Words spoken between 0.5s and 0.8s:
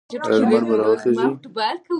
به